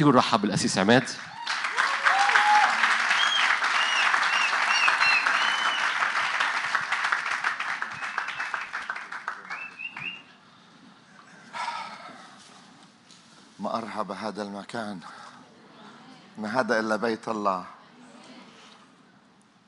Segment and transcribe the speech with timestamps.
[0.00, 1.08] تيجوا نرحب بالأسيس عماد.
[13.58, 15.00] ما أرهب هذا المكان.
[16.38, 17.64] ما هذا إلا بيت الله.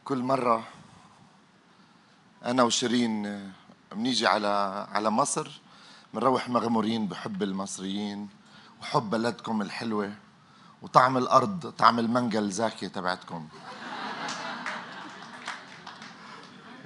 [0.05, 0.65] كل مرة
[2.45, 3.53] أنا وشيرين
[3.93, 5.61] بنيجي على على مصر
[6.15, 8.42] بنروح مغمورين بحب المصريين.
[8.83, 10.13] وحب بلدكم الحلوة
[10.83, 13.49] وطعم الأرض طعم المانجا الزاكية تبعتكم.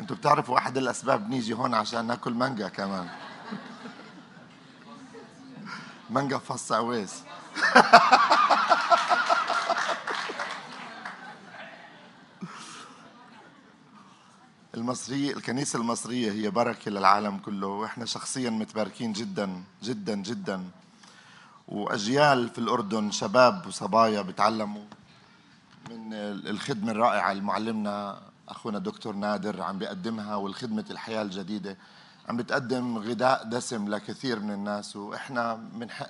[0.00, 3.08] أنتوا بتعرفوا أحد الأسباب بنيجي هون عشان ناكل مانجا كمان.
[6.10, 7.22] مانجا فص عويس.
[14.74, 20.64] المصرية الكنيسة المصرية هي بركة للعالم كله وإحنا شخصيا متباركين جدا جدا جدا.
[21.68, 24.84] وأجيال في الأردن شباب وصبايا بتعلموا
[25.90, 26.12] من
[26.50, 31.76] الخدمة الرائعة اللي معلمنا أخونا دكتور نادر عم بيقدمها والخدمة الحياة الجديدة.
[32.28, 35.54] عم بتقدم غذاء دسم لكثير من الناس وإحنا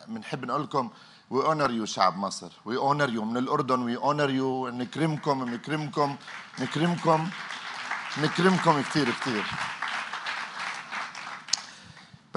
[0.09, 0.91] بنحب نقول لكم
[1.31, 2.53] we honor you شعب مصر.
[2.65, 6.17] we honor you من الأردن we honor you نكرمكم نكرمكم
[6.61, 7.29] نكرمكم
[8.19, 9.45] نكرمكم كثير كثير.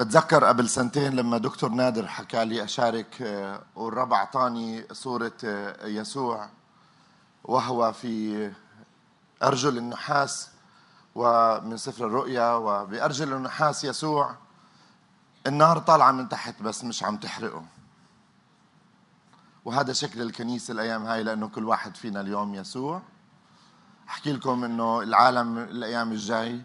[0.00, 6.48] بتذكر قبل سنتين لما دكتور نادر حكى لي أشارك آه، والرب أعطاني صورة آه، يسوع
[7.44, 8.52] وهو في
[9.42, 10.50] أرجل النحاس
[11.14, 14.34] ومن سفر الرؤيا وبأرجل النحاس يسوع
[15.46, 17.64] النار طالعة من تحت بس مش عم تحرقه.
[19.64, 23.02] وهذا شكل الكنيسة الأيام هاي لأنه كل واحد فينا اليوم يسوع.
[24.08, 26.62] أحكي لكم إنه العالم الأيام الجاي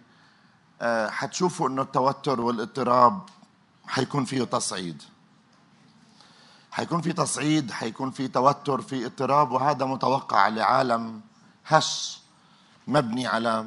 [0.81, 3.21] آه، حتشوفوا إنه التوتر والاضطراب
[3.87, 5.03] حيكون فيه تصعيد.
[6.71, 11.21] حيكون في تصعيد حيكون في توتر في اضطراب وهذا متوقع لعالم
[11.67, 12.19] هش
[12.87, 13.65] مبني على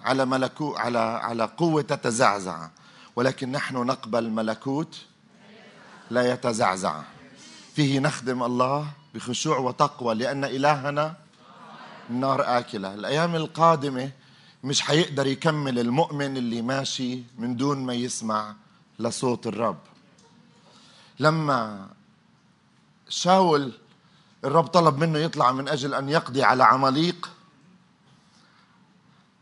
[0.00, 2.68] على ملكوت على على قوة تتزعزع.
[3.16, 4.96] ولكن نحن نقبل ملكوت
[6.10, 7.02] لا يتزعزع.
[7.74, 11.14] فيه نخدم الله بخشوع وتقوى لأن إلهنا
[12.10, 12.94] النار آكلة.
[12.94, 14.10] الأيام القادمة
[14.64, 18.54] مش حيقدر يكمل المؤمن اللي ماشي من دون ما يسمع
[18.98, 19.78] لصوت الرب.
[21.20, 21.88] لما
[23.08, 23.72] شاول
[24.44, 27.30] الرب طلب منه يطلع من أجل أن يقضي على عماليق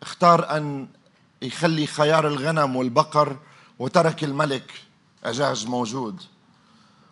[0.02, 0.88] اختار أن
[1.42, 3.36] يخلي خيار الغنم والبقر
[3.78, 4.82] وترك الملك
[5.24, 6.22] أجاج موجود.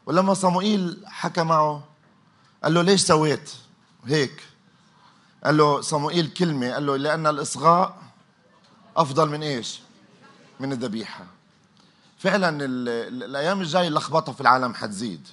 [0.07, 1.85] ولما صموئيل حكى معه
[2.65, 3.51] قال له ليش سويت
[4.07, 4.43] هيك؟
[5.45, 7.97] قال له صموئيل كلمة قال له لأن الإصغاء
[8.97, 9.81] أفضل من إيش؟
[10.61, 11.25] من الذبيحة.
[12.19, 15.29] فعلا الأيام الجاية اللخبطة في العالم حتزيد.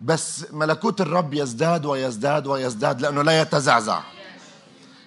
[0.00, 4.00] بس ملكوت الرب يزداد ويزداد ويزداد لأنه لا يتزعزع.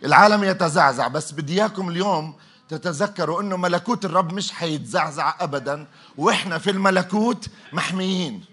[0.04, 2.36] العالم يتزعزع بس بدي إياكم اليوم
[2.70, 5.88] تتذكروا إنه ملكوت الرب مش حيتزعزع ابدا
[6.18, 8.46] وإحنا في الملكوت محميين.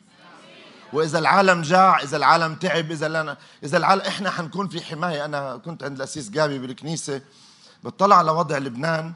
[0.93, 5.25] وإذا العالم جاع إذا العالم تعب إذا لنا إذا العالم إحنا حنكون في حماية.
[5.25, 7.21] أنا كنت عند الأسيس جابي بالكنيسة
[7.85, 9.13] بطلع على وضع لبنان.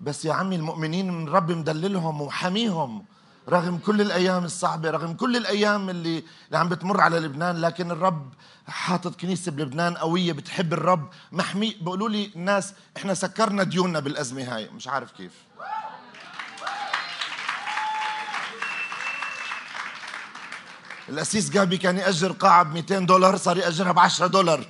[0.00, 3.04] بس يا عمي المؤمنين من رب مدللهم وحميهم
[3.48, 7.60] رغم كل الأيام الصعبة رغم كل الأيام اللي, اللي عم بتمر على لبنان.
[7.60, 8.32] لكن الرب
[8.68, 11.08] حاطط كنيسة بلبنان قوية بتحب الرب.
[11.32, 14.70] محمي بيقولوا لي الناس إحنا سكرنا ديوننا بالأزمة هاي.
[14.70, 15.32] مش عارف كيف.
[21.08, 24.64] القسيس جابي كان يأجر قاعة ب 200 دولار صار يأجرها ب 10 دولار.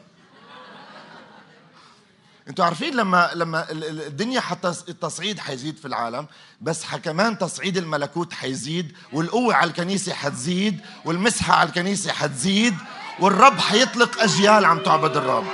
[2.48, 6.26] أنتوا عارفين لما لما الدنيا حتى التصعيد حيزيد في العالم
[6.60, 12.74] بس كمان تصعيد الملكوت حيزيد والقوة على الكنيسة حتزيد والمسحة على الكنيسة حتزيد
[13.20, 15.44] والرب حيطلق أجيال عم تعبد الرب.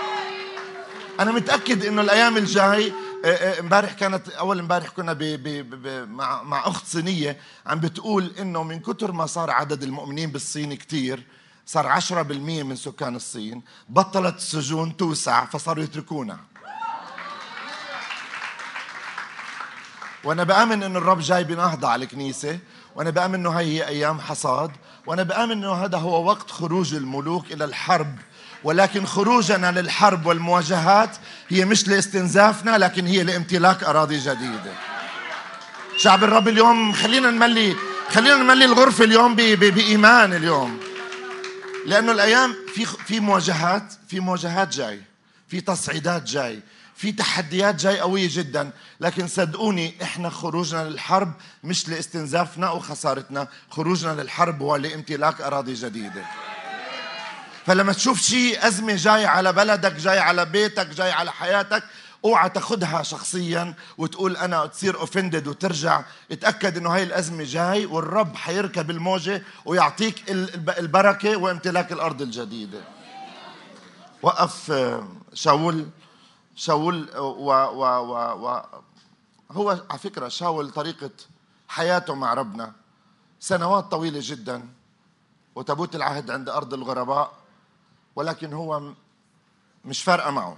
[1.20, 2.92] أنا متأكد إنه الأيام الجاي
[3.24, 8.62] امبارح كانت أول امبارح كنا بي بي بي مع مع أخت صينية عم بتقول إنه
[8.62, 11.26] من كثر ما صار عدد المؤمنين بالصين كثير
[11.66, 16.38] صار 10% من سكان الصين بطلت السجون توسع فصاروا يتركونا.
[20.24, 22.58] وأنا بآمن إنه الرب جاي بنهضة على الكنيسة
[22.94, 24.70] وأنا بآمن إنه هي هي أيام حصاد
[25.06, 28.18] وأنا بآمن إنه هذا هو وقت خروج الملوك إلى الحرب.
[28.64, 31.16] ولكن خروجنا للحرب والمواجهات
[31.48, 34.72] هي مش لاستنزافنا لكن هي لامتلاك أراضي جديدة.
[35.96, 37.76] شعب الرب اليوم خلينا نملي
[38.10, 40.80] خلينا نملي الغرفه اليوم بإيمان اليوم.
[41.86, 45.00] لأنه الأيام في في مواجهات في مواجهات جاي
[45.48, 46.60] في تصعيدات جاي
[46.96, 48.70] في تحديات جاي قوية جدا.
[49.00, 51.32] لكن صدقوني إحنا خروجنا للحرب
[51.64, 56.24] مش لاستنزافنا وخسارتنا خروجنا للحرب هو لامتلاك أراضي جديدة.
[57.70, 61.84] فلما تشوف شيء أزمة جاي على بلدك جاي على بيتك جاي على حياتك
[62.24, 66.04] اوعى تاخذها شخصيا وتقول أنا تصير اوفندد وترجع.
[66.32, 70.30] اتأكد إنه هاي الأزمة جاي والرب حيركب الموجة ويعطيك
[70.78, 72.80] البركة وامتلاك الأرض الجديدة.
[74.22, 75.86] وقف آه، شاول
[76.56, 78.62] شاول و, و, و, و
[79.50, 81.10] هو على فكرة شاول طريقة
[81.68, 82.72] حياته مع ربنا.
[83.40, 84.68] سنوات طويلة جدا
[85.54, 87.39] وتابوت العهد عند أرض الغرباء.
[88.20, 88.92] ولكن هو
[89.84, 90.56] مش فارقة معه.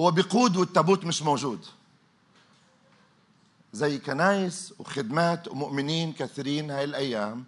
[0.00, 1.66] هو بيقود والتابوت مش موجود.
[3.72, 7.44] زي كنايس وخدمات ومؤمنين كثيرين هاي الأيام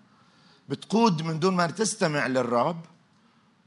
[0.69, 2.81] بتقود من دون ما تستمع للرب.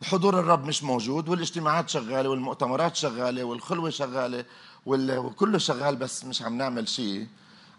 [0.04, 4.46] حضور الرب مش موجود والاجتماعات شغالة والمؤتمرات شغالة والخلوة شغالة
[4.86, 7.28] وكله شغال بس مش عم نعمل شيء.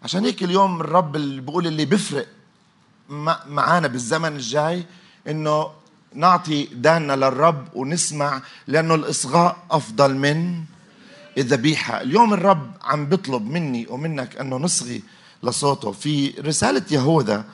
[0.03, 2.27] عشان هيك اليوم الرب اللي بيقول اللي بيفرق
[3.47, 4.85] معانا بالزمن الجاي
[5.27, 5.82] إنه
[6.15, 10.63] نعطي داننا للرب ونسمع لأنه الإصغاء أفضل من
[11.37, 12.01] الذبيحة.
[12.01, 15.03] اليوم الرب عم بيطلب مني ومنك أنه نصغي
[15.43, 15.91] لصوته.
[15.91, 17.45] في رسالة يهوذا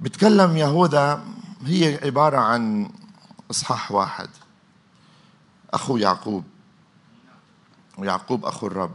[0.00, 1.24] بتكلم يهوذا
[1.64, 2.90] هي عبارة عن
[3.50, 4.28] إصحاح واحد.
[5.74, 6.44] أخو يعقوب
[7.98, 8.92] ويعقوب أخو الرب.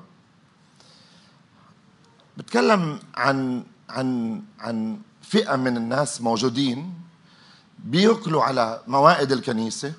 [2.38, 7.07] بتكلم عن عن عن فئة من الناس موجودين.
[7.80, 9.94] بياكلوا على موائد الكنيسة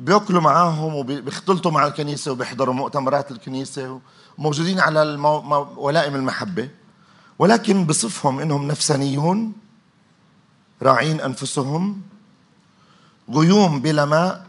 [0.00, 4.00] بياكلوا معاهم وبيختلطوا مع الكنيسة وبيحضروا مؤتمرات الكنيسة
[4.38, 5.66] وموجودين على المو...
[5.76, 6.70] ولائم المحبة.
[7.38, 9.52] ولكن بصفهم إنهم نفسانيون
[10.82, 12.02] راعين أنفسهم
[13.30, 14.46] غيوم بلا ماء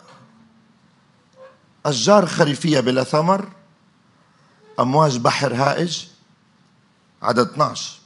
[1.86, 3.50] أشجار خريفية بلا ثمر
[4.80, 6.06] أمواج بحر هائج
[7.22, 8.00] عدد 12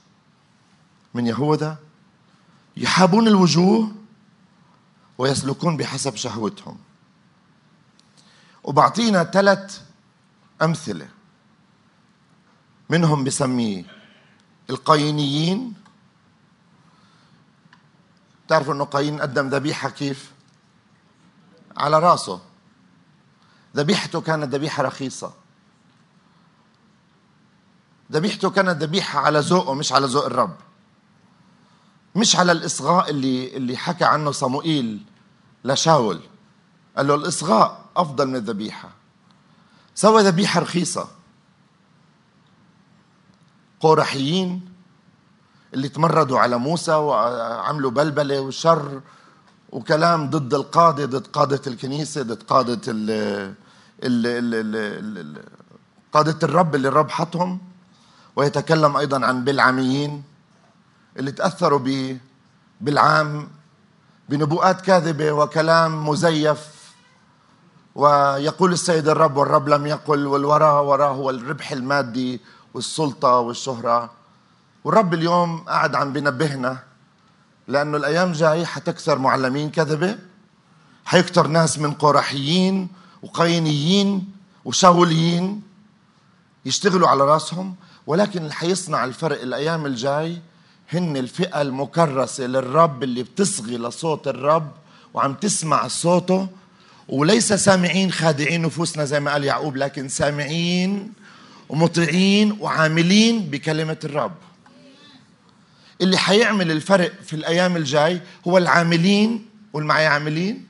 [1.13, 1.77] من يهوذا.
[2.77, 3.91] يحابون الوجوه
[5.18, 6.77] ويسلكون بحسب شهوتهم.
[8.63, 9.81] وبعطينا ثلاث
[10.62, 11.09] أمثلة.
[12.89, 13.85] منهم بسميه
[14.69, 15.73] القاينيين
[18.47, 20.31] تعرفوا إنه قايين قدم ذبيحة كيف؟
[21.77, 22.41] على راسه.
[23.75, 25.33] ذبيحته كانت ذبيحة رخيصة.
[28.12, 30.56] ذبيحته كانت ذبيحة على ذوقه مش على ذوق الرب.
[32.15, 35.03] مش على الإصغاء اللي اللي حكى عنه صموئيل
[35.65, 36.19] لشاول.
[36.97, 38.89] قال له الإصغاء أفضل من الذبيحة.
[39.95, 41.07] سوى ذبيحة رخيصة.
[43.79, 44.71] قورحيين
[45.73, 49.01] اللي تمردوا على موسى وعملوا بلبلة وشر
[49.69, 53.11] وكلام ضد القاده ضد قادة الكنيسة ضد قادة ال
[54.03, 54.75] ال ال
[55.17, 55.43] ال
[56.13, 57.59] قادة الرب اللي الرب حطهم.
[58.35, 60.23] ويتكلم أيضا عن بلعاميين
[61.19, 62.17] اللي تأثروا ب
[62.81, 63.47] بالعام
[64.29, 66.81] بنبوءات كاذبة وكلام مزيف.
[67.95, 72.41] ويقول السيد الرب والرب لم يقل والوراء وراه هو الربح المادي
[72.73, 74.11] والسلطة والشهرة.
[74.83, 76.79] والرب اليوم قاعد عم بينبهنا
[77.67, 80.17] لأنه الأيام جاي حتكثر معلمين كذبة
[81.05, 82.89] حيكثر ناس من قرحيين
[83.23, 84.31] وقينيين
[84.65, 85.61] وشاوليين
[86.65, 87.75] يشتغلوا على راسهم.
[88.07, 90.41] ولكن اللي حيصنع الفرق الأيام الجاي
[90.93, 94.71] هن الفئة المكرسة للرب اللي بتصغي لصوت الرب
[95.13, 96.47] وعم تسمع صوته.
[97.09, 101.13] وليس سامعين خادعين نفوسنا زي ما قال يعقوب لكن سامعين
[101.69, 104.31] ومطيعين وعاملين بكلمة الرب.
[106.01, 109.45] اللي حيعمل الفرق في الأيام الجاي هو العاملين.
[109.74, 110.67] قول معي عاملين.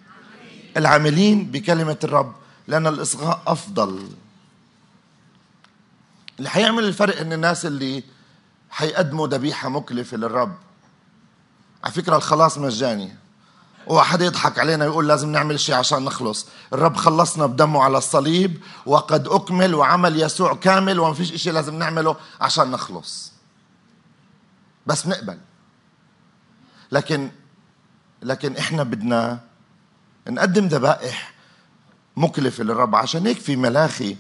[0.78, 2.34] العاملين بكلمة الرب
[2.68, 4.10] لأن الإصغاء أفضل.
[6.40, 8.04] اللي حيعمل الفرق إن الناس اللي
[8.72, 10.56] حيقدموا ذبيحة مكلفة للرب.
[11.84, 13.16] على فكرة الخلاص مجاني.
[13.88, 16.48] وحدا يضحك علينا ويقول لازم نعمل شيء عشان نخلص.
[16.74, 22.16] الرب خلصنا بدمه على الصليب وقد أكمل وعمل يسوع كامل وما فيش شيء لازم نعمله
[22.42, 23.32] عشان نخلص.
[24.88, 25.38] بس نقبل.
[26.92, 27.32] لكن
[28.22, 29.40] لكن إحنا بدنا
[30.28, 31.34] نقدم ذبائح
[32.18, 32.96] مكلفة للرب.
[32.96, 34.18] عشان هيك في ملاخي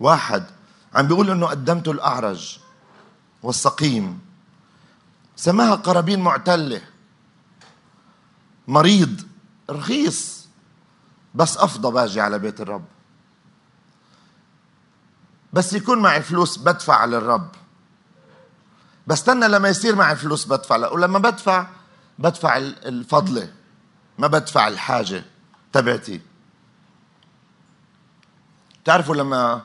[0.00, 0.44] واحد
[0.94, 2.58] عم بيقول إنه قدمت الأعرج.
[3.42, 4.20] والسقيم.
[5.36, 6.82] سماها قرابين معتلة.
[8.68, 9.26] مريض
[9.70, 10.48] رخيص
[11.34, 12.84] بس أفضى باجي على بيت الرب.
[15.52, 17.48] بس يكون معي فلوس بدفع للرب.
[19.06, 21.66] بستنى لما يصير معي فلوس بدفع ولما بدفع
[22.18, 23.52] بدفع الفضلة
[24.18, 25.24] ما بدفع الحاجة
[25.72, 26.20] تبعتي.
[28.84, 29.62] تعرفوا لما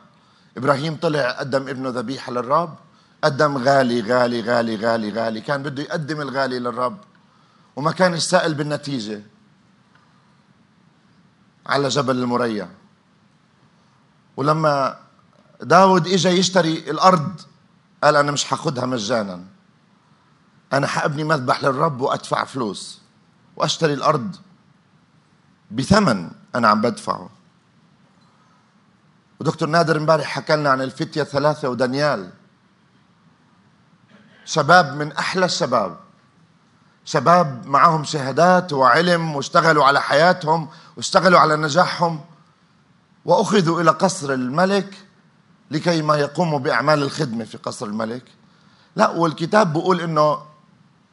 [0.57, 2.75] إبراهيم طلع قدم ابنه ذبيحة للرب؟
[3.23, 5.41] قدم غالي غالي غالي غالي غالي.
[5.41, 6.97] كان بده يقدم الغالي للرب
[7.75, 9.21] وما كان سائل بالنتيجة.
[11.65, 12.69] على جبل المريا.
[14.37, 14.99] ولما
[15.61, 17.41] داود اجى يشتري الأرض
[18.03, 19.43] قال أنا مش حاخدها مجانا.
[20.73, 23.01] أنا حابني مذبح للرب وأدفع فلوس
[23.55, 24.35] وأشتري الأرض
[25.71, 27.29] بثمن أنا عم بدفعه.
[29.39, 32.31] ودكتور نادر امبارح حكى لنا عن الفتية الثلاثة ودانيال.
[34.45, 35.97] شباب من أحلى الشباب
[37.05, 42.21] شباب معهم شهادات وعلم واشتغلوا على حياتهم واشتغلوا على نجاحهم
[43.25, 44.97] وأخذوا إلى قصر الملك
[45.71, 48.25] لكي ما يقوموا بأعمال الخدمة في قصر الملك.
[48.95, 50.37] لا والكتاب بيقول إنه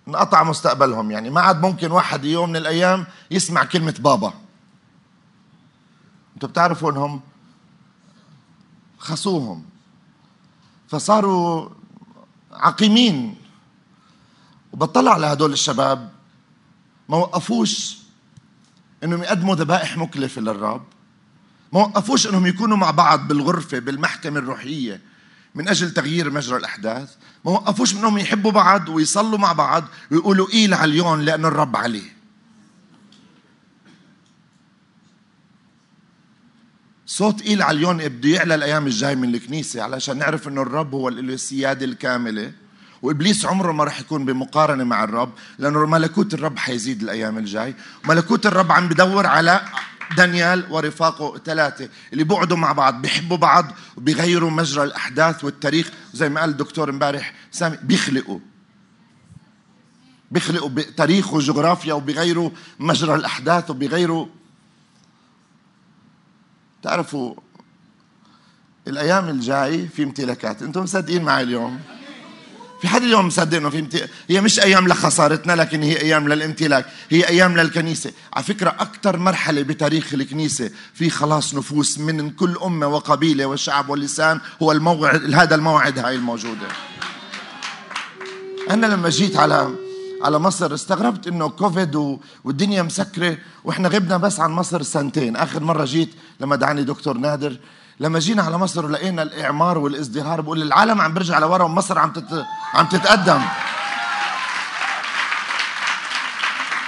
[0.09, 1.11] انقطع مستقبلهم.
[1.11, 4.33] يعني ما عاد ممكن واحد يوم من الأيام يسمع كلمة بابا.
[6.35, 7.21] أنتوا بتعرفوا إنهم
[8.99, 9.65] خصوهم.
[10.89, 11.69] فصاروا
[12.52, 13.37] عقيمين.
[14.73, 16.11] وبطلع على هدول الشباب
[17.09, 17.97] ما وقفوش
[19.04, 20.85] إنهم يقدموا ذبائح مكلفة للرب.
[21.73, 25.00] ما وقفوش إنهم يكونوا مع بعض بالغرفة بالمحكمة الروحية
[25.54, 27.14] من أجل تغيير مجرى الأحداث.
[27.45, 32.20] ما وقفوش إنهم يحبوا بعض ويصلوا مع بعض ويقولوا ايل عليون لأنه الرب عليه.
[37.11, 41.23] صوت إيل عليون بده يعلى الأيام الجاي من الكنيسة علشان نعرف إنه الرب هو اللي
[41.23, 42.52] له السيادة الكاملة.
[43.02, 47.75] وإبليس عمره ما راح يكون بمقارنة مع الرب لأنه ملكوت الرب حيزيد الأيام الجاي.
[48.05, 49.61] ملكوت الرب عم بدور على
[50.17, 55.90] دانيال ورفاقه ثلاثة اللي بيقعدوا مع بعض بيحبوا بعض وبيغيروا مجرى الأحداث والتاريخ.
[56.14, 58.38] زي ما قال الدكتور امبارح سامي بيخلقوا.
[60.31, 64.26] بيخلقوا تاريخ وجغرافيا وبيغيروا مجرى الأحداث وبيغيروا
[66.83, 67.35] تعرفوا
[68.89, 71.81] الأيام الجاي في امتلاكات أنتم مصدقين معي اليوم؟
[72.81, 76.87] في حد اليوم مصدق إنه في امتلاك هي مش أيام لخسارتنا لكن هي أيام للامتلاك.
[77.11, 78.13] هي أيام للكنيسة.
[78.33, 84.41] على فكرة أكثر مرحلة بتاريخ الكنيسة في خلاص نفوس من كل أمة وقبيلة وشعب ولسان
[84.63, 86.67] هو الموعد هذا الموعد هاي الموجودة.
[88.71, 89.75] أنا لما جيت على
[90.23, 95.37] على مصر استغربت إنه كوفيد والدنيا مسكرة وإحنا غبنا بس عن مصر سنتين.
[95.37, 97.56] آخر مرة جيت لما دعاني دكتور نادر
[98.00, 102.44] لما جينا على مصر ولقينا الإعمار والازدهار بقول العالم عم برجع لورا ومصر عم تت...
[102.75, 103.42] عم تتقدم.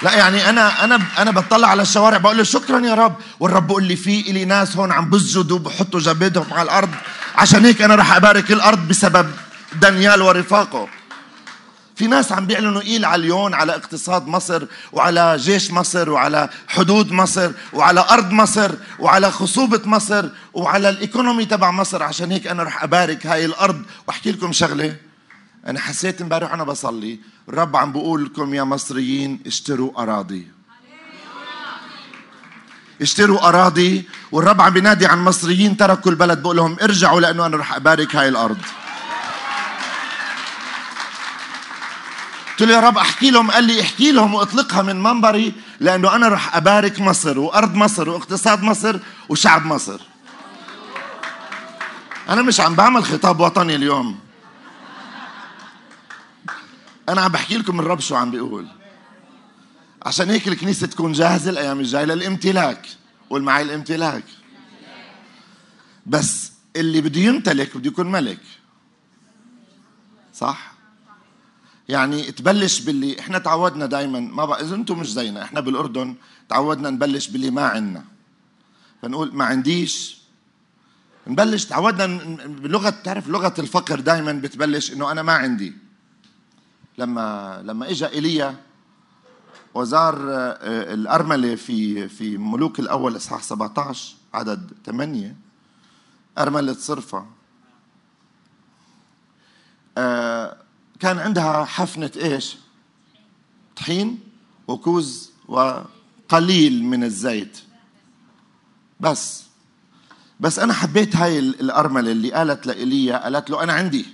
[0.03, 3.85] لا يعني أنا أنا أنا بطلع على الشوارع بقول له شكرا يا رب والرب بقول
[3.85, 6.91] لي في إلي ناس هون عم بسجدوا وبحطوا جبهتهم على الأرض
[7.37, 9.31] عشان هيك أنا راح أبارك الأرض بسبب
[9.75, 10.89] دانيال ورفاقه.
[11.97, 17.51] في ناس عم بيعلنوا إيل عليون على اقتصاد مصر وعلى جيش مصر وعلى حدود مصر
[17.73, 22.03] وعلى أرض مصر وعلى خصوبة مصر وعلى الإيكونومي تبع مصر.
[22.03, 24.97] عشان هيك أنا رح أبارك هاي الأرض وأحكي لكم شغلة.
[25.67, 27.19] أنا حسيت إمبارح وأنا بصلي
[27.49, 30.47] الرب عم بقول لكم يا مصريين اشتروا أراضي.
[33.01, 36.43] اشتروا أراضي والرب عم بينادي عن مصريين تركوا البلد.
[36.43, 38.59] بقول لهم ارجعوا لأنه أنا رح أبارك هاي الأرض.
[42.53, 43.51] قلت له يا رب احكي لهم.
[43.51, 48.63] قال لي احكي لهم واطلقها من منبري لأنه أنا رح أبارك مصر وأرض مصر واقتصاد
[48.63, 50.01] مصر وشعب مصر.
[52.29, 54.19] أنا مش عم بعمل خطاب وطني اليوم.
[57.09, 58.67] أنا عم بحكي لكم الرب شو عم بيقول.
[60.03, 62.87] عشان هيك الكنيسة تكون جاهزة الأيام الجاية للامتلاك.
[63.31, 64.25] قول معي الامتلاك.
[66.07, 68.41] بس اللي بده يمتلك بده يكون ملك.
[70.35, 70.72] صح؟
[71.89, 76.15] يعني تبلش باللي إحنا تعودنا دائما ما بقى إذا أنتم مش زينا إحنا بالأردن
[76.49, 78.05] تعودنا نبلش باللي ما عندنا.
[79.03, 80.23] فنقول ما عنديش.
[81.27, 82.07] نبلش تعودنا
[82.47, 85.73] بلغه تعرف لغة الفقر دائما بتبلش إنه أنا ما عندي.
[86.99, 88.57] لما لما اجى إيليا
[89.75, 95.37] وزار آه، الأرملة في في ملوك الأول إصحاح 17 عدد 8
[96.39, 97.27] أرملة صرفة.
[99.99, 100.62] آه
[101.03, 102.57] كان عندها حفنة إيش؟
[103.77, 104.21] طحين
[104.69, 107.59] وكوز وقليل من الزيت.
[109.01, 109.43] بس
[110.41, 114.07] بس أنا حبيت هاي الأرملة اللي قالت لإيليا قالت له أنا عندي.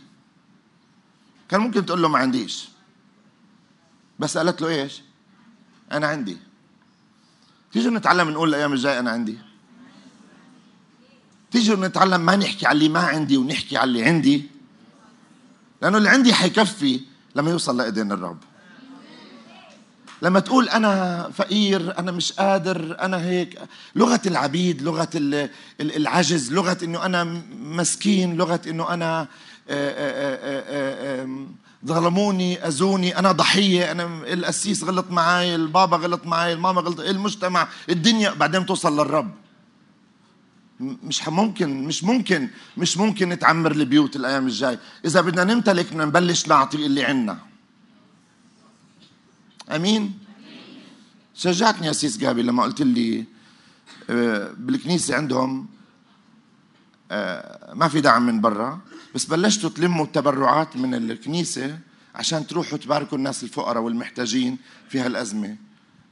[1.49, 2.69] كان ممكن تقول له ما عنديش.
[4.19, 5.03] بس قالت له إيش؟
[5.93, 6.37] أنا عندي.
[7.73, 9.39] تيجوا نتعلم نقول الأيام الجاية أنا عندي.
[11.51, 14.58] تيجوا نتعلم ما نحكي على اللي ما عندي ونحكي على اللي عندي.
[15.83, 17.01] لأنه اللي عندي حيكفي
[17.35, 18.39] لما يوصل لإيدين الرب.
[20.23, 23.59] لما تقول أنا فقير أنا مش قادر أنا هيك.
[23.95, 25.09] لغة العبيد لغة
[25.81, 27.25] العجز لغة إنه أنا
[27.61, 29.27] مسكين لغة إنه أنا
[31.87, 38.31] ظلموني أذوني أنا ضحية أنا القسيس غلط معي البابا غلط معي الماما غلط المجتمع الدنيا
[38.35, 39.31] بعدين توصل للرب.
[40.81, 44.79] مش ممكن مش ممكن مش ممكن نتعمر البيوت الأيام الجاي.
[45.05, 47.39] إذا بدنا نمتلك بدنا نبلش نعطي اللي عنا
[49.71, 50.19] أمين؟
[51.35, 53.25] شجعتني يا سيس جابي لما قلت لي
[54.11, 55.67] آه، بالكنيسة عندهم
[57.11, 58.81] آه، ما في دعم من برا
[59.15, 61.79] بس بلشتوا تلموا التبرعات من الكنيسة
[62.15, 64.59] عشان تروحوا تباركوا الناس الفقراء والمحتاجين
[64.89, 65.57] في هالأزمة.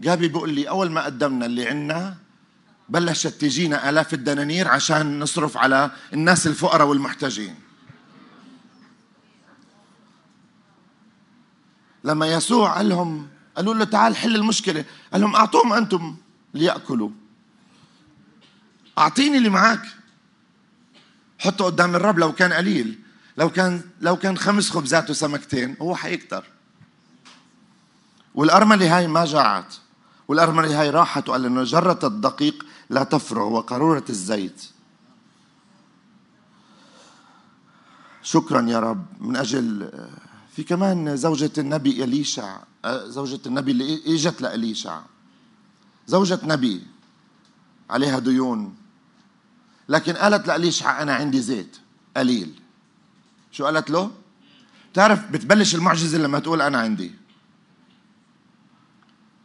[0.01, 2.17] جابي بيقول لي أول ما قدمنا اللي عنا
[2.89, 7.55] بلشت تجينا آلاف الدنانير عشان نصرف على الناس الفقراء والمحتاجين.
[12.05, 14.85] لما يسوع قال لهم قالوا له تعال حل المشكلة.
[15.13, 16.17] قال لهم أعطوهم أنتم
[16.55, 17.11] ليأكلوا.
[18.99, 19.83] أعطيني اللي معك
[21.39, 22.99] حطه قدام الرب لو كان قليل.
[23.39, 26.45] لو كان لو كان خمس خبزات وسمكتين هو حيكتر.
[28.35, 29.75] والأرملة هاي ما جاعت.
[30.29, 34.65] والأرملة هاي راحت وقال إنه جرة الدقيق لا تفرغ وقارورة الزيت.
[38.23, 39.07] شكرا يا رب.
[39.21, 39.91] من أجل
[40.53, 45.01] في كمان زوجة النبي إليشع زوجة النبي اللي إجت لإليشع.
[46.07, 46.87] زوجة نبي
[47.91, 48.77] عليها ديون
[49.89, 51.77] لكن قالت لأليشع أنا عندي زيت
[52.17, 52.61] قليل.
[53.53, 54.11] شو قالت له؟
[54.95, 57.15] تعرف بتبلش المعجزة لما تقول أنا عندي.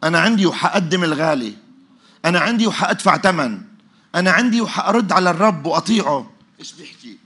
[0.04, 1.58] أنا عندي وحقدم الغالي.
[2.26, 3.62] أنا عندي وحأدفع ثمن
[4.16, 6.32] أنا عندي وحأرد على الرب وأطيعه.
[6.60, 7.18] إيش بيحكي؟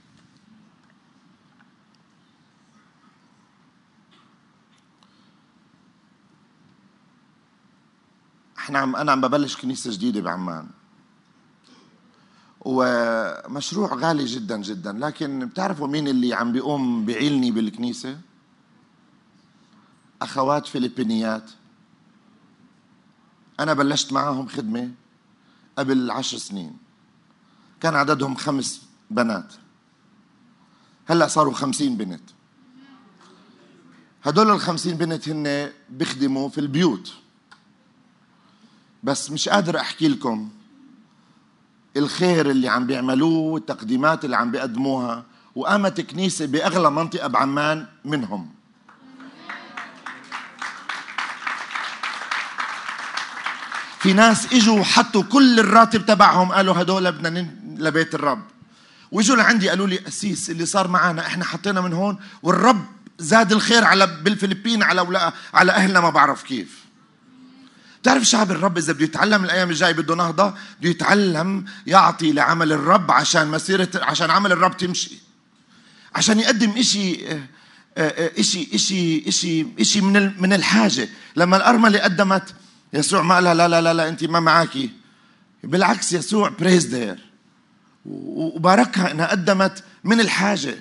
[8.58, 10.66] إحنا عم أنا عم ببلش كنيسة جديدة بعمان.
[12.60, 14.92] ومشروع غالي جدا جدا.
[14.92, 18.20] لكن بتعرفوا مين اللي عم بيقوم بعيلني بالكنيسة؟
[20.22, 21.50] أخوات فلبينيات
[23.60, 24.90] أنا بلشت معاهم خدمة
[25.78, 26.76] قبل عشر سنين.
[27.80, 29.52] كان عددهم خمس بنات.
[31.08, 32.22] هلأ صاروا خمسين بنت.
[34.24, 37.12] هدول الخمسين بنت هن بيخدموا في البيوت.
[39.02, 40.50] بس مش قادر أحكي لكم
[41.96, 48.55] الخير اللي عم بيعملوه والتقديمات اللي عم بيقدموها وقامت كنيسة بأغلى منطقة بعمان منهم.
[54.06, 57.46] في ناس إجوا وحطوا كل الراتب تبعهم قالوا هدول بدنا
[57.78, 58.42] لبيت الرب.
[59.12, 62.86] وإجوا لعندي قالوا لي قسيس اللي صار معنا إحنا حطينا من هون والرب
[63.18, 66.84] زاد الخير على بالفلبين على على أهلنا ما بعرف كيف.
[68.02, 73.10] بتعرف شعب الرب إذا بده يتعلم الأيام الجاي بده نهضة بده يتعلم يعطي لعمل الرب
[73.10, 75.18] عشان مسيرة عشان عمل الرب تمشي.
[76.14, 76.70] عشان يقدم
[77.98, 81.08] آه، إشي إشي إشي إشي من من الحاجة.
[81.36, 82.54] لما الأرملة قدمت
[82.92, 84.90] يسوع ما قالها لا لا لا لا أنت ما معاكي.
[85.64, 87.18] بالعكس يسوع بريز دير
[88.06, 90.74] وباركها إنها قدمت من الحاجة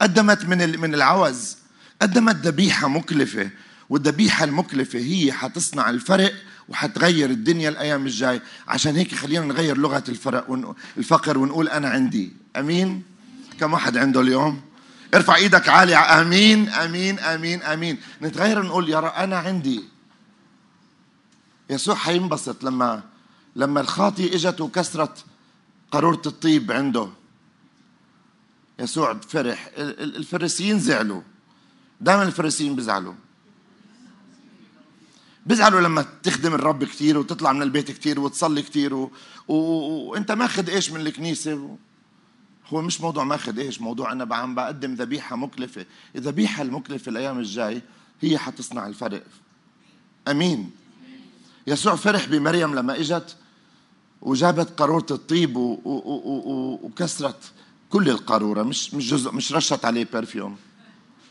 [0.00, 1.56] قدمت من من العوز
[2.02, 3.50] قدمت ذبيحة مكلفة.
[3.90, 6.32] والذبيحة المكلفة هي حتصنع الفرق
[6.68, 8.40] وحتغير الدنيا الأيام الجاي.
[8.68, 12.32] عشان هيك خلينا نغير لغة الفرق الفقر ونقول أنا عندي.
[12.56, 13.02] أمين؟
[13.60, 14.60] كم واحد عنده اليوم؟
[15.14, 15.96] ارفع إيدك عالي.
[15.96, 17.98] أمين أمين أمين أمين.
[18.22, 19.84] نتغير نقول يا رب أنا عندي.
[21.70, 23.02] يسوع حينبسط لما
[23.56, 25.24] لما الخاطي إجت وكسرت
[25.90, 27.08] قارورة الطيب عنده.
[28.78, 29.70] يسوع فرح.
[29.76, 31.22] الفريسيين زعلوا.
[32.00, 33.14] دائما الفريسيين بيزعلوا
[35.46, 39.10] بيزعلوا لما تخدم الرب كثير وتطلع من البيت كثير وتصلي كثير و...
[39.48, 39.54] و...
[39.54, 41.76] وانت ماخذ إيش من الكنيسة؟ و...
[42.66, 45.86] هو مش موضوع ماخذ إيش موضوع أنا عم بقدم ذبيحة مكلفة.
[46.16, 47.82] الذبيحة المكلفة الأيام الجاي
[48.20, 49.22] هي حتصنع الفرق.
[50.28, 50.70] أمين.
[51.66, 53.36] يسوع فرح بمريم لما إجت
[54.22, 55.80] وجابت قارورة الطيب و...
[55.84, 56.80] و...
[56.82, 57.52] وكسرت
[57.90, 60.56] كل القارورة مش مش جزء مش رشت عليه برفيوم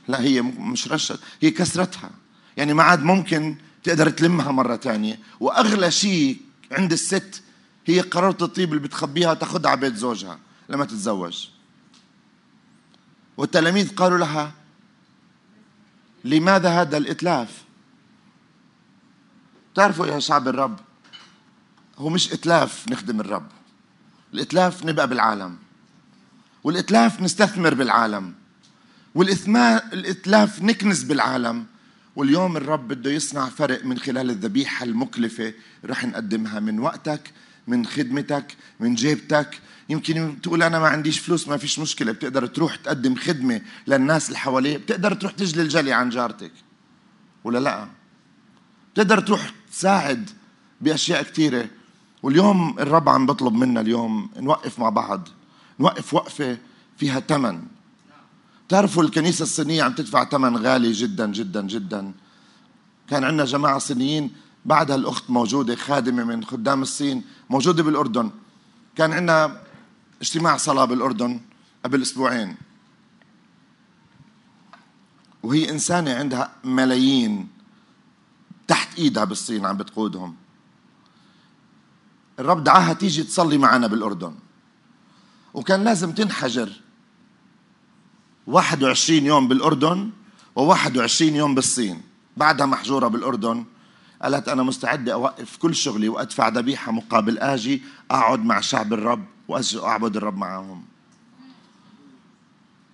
[0.08, 2.12] لا هي مش رشت هي كسرتها.
[2.58, 5.19] يعني ما عاد ممكن تقدر تلمها مرة تانية.
[5.39, 6.38] وأغلى شيء
[6.72, 7.43] عند الست
[7.86, 11.48] هي قرارة الطيب اللي بتخبيها تاخذها على بيت زوجها لما تتزوج.
[13.38, 14.52] والتلاميذ قالوا لها
[16.24, 17.63] لماذا هذا الإتلاف؟
[19.76, 20.80] تعرفوا يا شعب الرب؟
[21.98, 23.48] هو مش إتلاف نخدم الرب.
[24.34, 25.58] الإتلاف نبقى بالعالم.
[26.64, 28.34] والإتلاف نستثمر بالعالم.
[29.16, 31.66] والإتلاف نكنز بالعالم.
[32.16, 35.54] واليوم الرب بده يصنع فرق من خلال الذبيحة المكلفة
[35.86, 37.32] رح نقدمها من وقتك
[37.68, 39.60] من خدمتك من جيبتك.
[39.90, 42.12] يمكن تقول أنا ما عنديش فلوس ما فيش مشكلة.
[42.12, 46.52] بتقدر تروح تقدم خدمة للناس اللي حواليه بتقدر تروح تجلي الجلي عن جارتك.
[47.44, 47.88] ولا لا؟
[48.94, 50.30] بتقدر تروح تساعد
[50.82, 51.70] بأشياء كثيره
[52.24, 55.28] واليوم الرب عم بطلب منا اليوم نوقف مع بعض
[55.80, 56.58] نوقف وقفة
[56.98, 57.64] فيها ثمن
[58.70, 62.12] تعرفوا الكنيسة الصينية عم تدفع ثمن غالي جدا جدا جدا.
[63.10, 64.32] كان عندنا جماعة صينيين
[64.66, 68.32] بعدها الأخت موجودة خادمة من خدام الصين موجودة بالأردن.
[68.96, 69.62] كان عندنا
[70.22, 71.42] اجتماع صلاة بالأردن
[71.86, 72.56] قبل أسبوعين.
[75.44, 77.48] وهي إنسانة عندها ملايين.
[78.67, 80.36] تحت إيدها بالصين عم بتقودهم.
[82.39, 84.36] الرب دعاها تيجي تصلي معنا بالأردن.
[85.54, 86.69] وكان لازم تنحجر.
[88.47, 90.12] 21 يوم بالأردن
[90.60, 92.02] و21 يوم بالصين.
[92.38, 93.65] بعدها محجورة بالأردن.
[94.21, 100.17] قالت أنا مستعدة أوقف كل شغلي وأدفع ذبيحة مقابل آجي أقعد مع شعب الرب وأعبد
[100.17, 100.86] الرب معهم.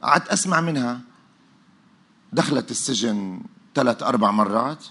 [0.01, 1.01] قعدت أسمع منها.
[2.33, 3.41] دخلت السجن
[3.75, 4.85] ثلاث أربع مرات.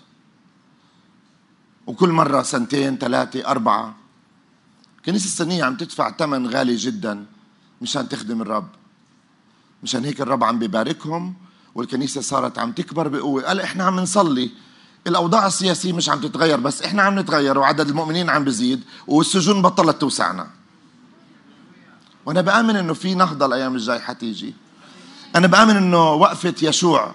[1.88, 3.94] وكل مرة سنتين ثلاثة أربعة.
[4.98, 7.24] الكنيسة الصينية عم تدفع ثمن غالي جدا
[7.82, 8.68] مشان تخدم الرب.
[9.82, 11.34] مشان هيك الرب عم بيباركهم
[11.74, 13.42] والكنيسة صارت عم تكبر بقوة.
[13.42, 14.50] قال إحنا عم نصلي.
[15.06, 20.00] الأوضاع السياسية مش عم تتغير بس إحنا عم نتغير وعدد المؤمنين عم بزيد والسجون بطلت
[20.00, 20.50] توسعنا.
[22.26, 24.54] وأنا بآمن إنه في نهضة الأيام الجاي حتيجي.
[25.36, 27.14] أنا بآمن إنه وقفة يشوع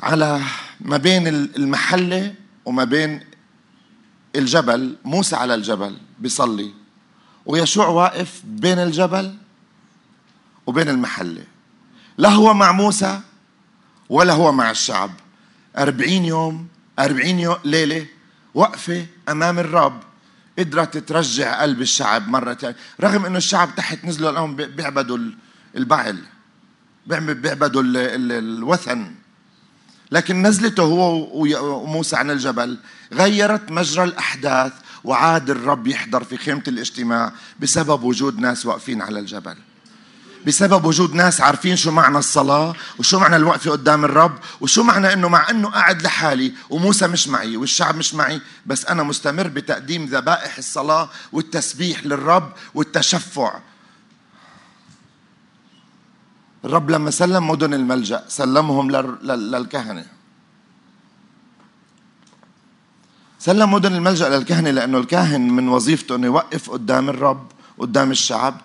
[0.00, 0.40] على
[0.80, 3.20] ما بين المحلة وما بين
[4.36, 6.74] الجبل موسى على الجبل بيصلي
[7.46, 9.36] ويشوع واقف بين الجبل
[10.66, 11.44] وبين المحلة
[12.18, 13.20] لا هو مع موسى
[14.08, 15.10] ولا هو مع الشعب.
[15.78, 18.06] أربعين يوم أربعين يوم ليلة
[18.54, 20.00] وقفة أمام الرب.
[20.58, 25.18] قدرت ترجع قلب الشعب مرة ثانية رغم أنه الشعب تحت نزلوا لهم بيعبدوا
[25.76, 26.18] البعل
[27.06, 29.14] بيعبدوا الوثن.
[30.10, 31.28] لكن نزلته هو
[31.82, 32.78] وموسى عن الجبل.
[33.12, 34.72] غيرت مجرى الأحداث
[35.04, 39.56] وعاد الرب يحضر في خيمة الاجتماع بسبب وجود ناس واقفين على الجبل.
[40.46, 45.28] بسبب وجود ناس عارفين شو معنى الصلاة وشو معنى الوقفة قدام الرب وشو معنى إنه
[45.28, 50.58] مع إنه قاعد لحالي وموسى مش معي والشعب مش معي بس أنا مستمر بتقديم ذبائح
[50.58, 53.52] الصلاة والتسبيح للرب والتشفع.
[56.64, 58.90] الرب لما سلم مدن الملجأ سلمهم
[59.22, 60.06] للكهنة.
[63.38, 68.60] سلم مدن الملجأ للكهنة لأنه الكاهن من وظيفته أنه يوقف قدام الرب قدام الشعب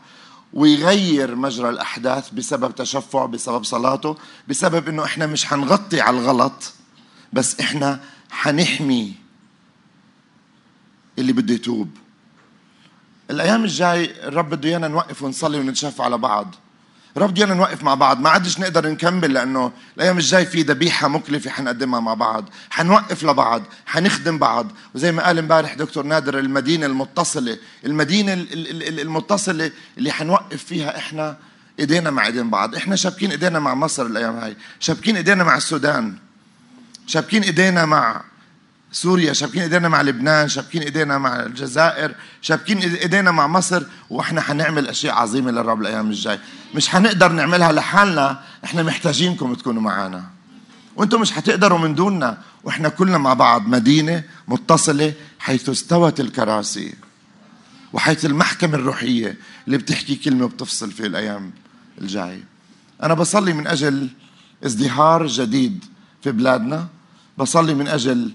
[0.54, 6.74] ويغير مجرى الأحداث بسبب تشفع بسبب صلاته بسبب أنه إحنا مش حنغطي على الغلط
[7.34, 8.00] بس إحنا
[8.32, 9.14] حنحمي
[11.20, 11.90] اللي بده يتوب.
[13.32, 16.56] الأيام الجاي الرب بده إيانا نوقف ونصلي ونتشفع على بعض.
[17.18, 18.20] رب بدنا نوقف مع بعض.
[18.20, 22.50] ما عادش نقدر نكمل لأنه الأيام الجاي في ذبيحة مكلفة حنقدمها مع بعض.
[22.70, 24.72] حنوقف لبعض حنخدم بعض.
[24.96, 28.34] وزي ما قال امبارح دكتور نادر المدينة المتصلة المدينة
[29.02, 31.38] المتصلة اللي حنوقف فيها إحنا
[31.80, 32.76] إيدينا مع إيدين بعض.
[32.76, 36.16] إحنا شابكين إيدينا مع مصر الأيام هاي شابكين إيدينا مع السودان
[37.08, 38.22] شابكين إيدينا مع
[38.92, 44.88] سوريا شابكين إيدينا مع لبنان شابكين إيدينا مع الجزائر شابكين إيدينا مع مصر وإحنا حنعمل
[44.88, 46.40] أشياء عظيمة للرب الأيام الجاي.
[46.76, 50.24] مش حنقدر نعملها لحالنا إحنا محتاجينكم تكونوا معنا
[50.96, 56.94] وأنتم مش حتقدروا من دوننا وإحنا كلنا مع بعض مدينة متصلة حيث استوت الكراسي
[57.94, 61.52] وحيث المحكمة الروحية اللي بتحكي كلمة وبتفصل في الأيام
[62.02, 62.44] الجايه
[63.04, 64.10] أنا بصلي من أجل
[64.66, 65.86] ازدهار جديد
[66.24, 66.88] في بلادنا
[67.38, 68.32] بصلي من أجل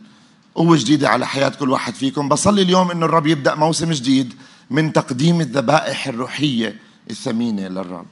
[0.55, 2.29] قوة جديدة على حياة كل واحد فيكم.
[2.29, 4.35] بصلي اليوم أنه الرب يبدأ موسم جديد
[4.71, 6.77] من تقديم الذبائح الروحية
[7.11, 8.07] الثمينة للرب.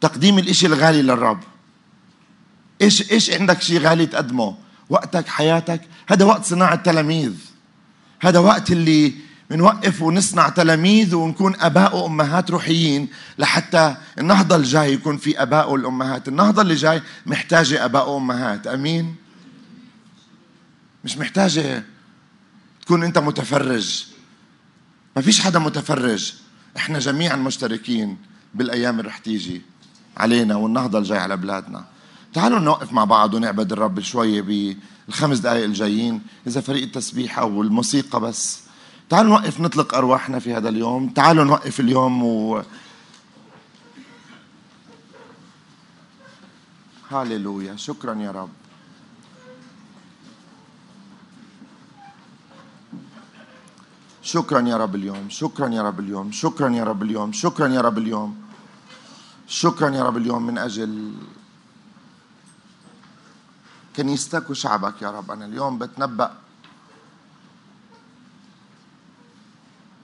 [0.00, 1.40] تقديم الإشي الغالي للرب.
[2.82, 4.56] إيش إيش عندك شيء غالي تقدمه؟
[4.88, 5.80] وقتك حياتك.
[6.08, 7.32] هذا وقت صناعة تلاميذ.
[8.20, 9.14] هذا وقت اللي
[9.50, 16.62] بنوقف ونصنع تلاميذ ونكون أباء وامهات روحيين لحتى النهضة الجاي يكون في أباء والامهات النهضة
[16.62, 18.66] اللي جاي محتاجة أباء وأمهات.
[18.66, 19.14] آمين.
[21.04, 21.84] مش محتاجة
[22.82, 24.06] تكون أنت متفرج.
[25.16, 26.34] ما فيش حدا متفرج.
[26.76, 28.18] إحنا جميعا مشتركين
[28.54, 29.62] بالأيام اللي رح تيجي
[30.16, 31.84] علينا والنهضة الجاي على بلادنا.
[32.34, 34.42] تعالوا نوقف مع بعض ونعبد الرب شوية
[35.08, 38.60] بالخمس دقائق الجايين إذا فريق التسبيح أو الموسيقى بس.
[39.08, 41.08] تعالوا نوقف نطلق أرواحنا في هذا اليوم.
[41.08, 42.62] تعالوا نوقف اليوم و
[47.10, 48.59] هاليلويا شكرا يا رب.
[54.22, 57.98] شكرا يا رب اليوم شكرا يا رب اليوم شكرا يا رب اليوم شكرا يا رب
[57.98, 58.36] اليوم.
[59.48, 61.12] شكرا يا رب اليوم من أجل
[63.96, 65.30] كنيستك وشعبك يا رب.
[65.30, 66.30] أنا اليوم بتنبأ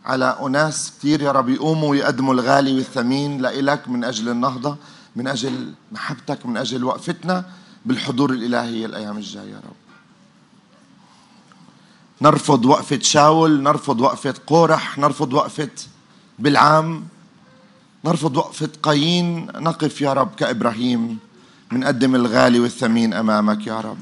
[0.05, 4.77] على أناس كثير يا رب يقوموا ويقدموا الغالي والثمين لإلك من أجل النهضة
[5.17, 7.45] من أجل محبتك من أجل وقفتنا
[7.87, 9.86] بالحضور الإلهي الأيام الجاية يا رب.
[12.23, 15.71] نرفض وقفة شاول نرفض وقفة قورح نرفض وقفة
[16.39, 17.05] بالعام
[18.05, 19.47] نرفض وقفة قايين.
[19.47, 21.19] نقف يا رب كإبراهيم
[21.73, 23.99] منقدم الغالي والثمين أمامك يا رب.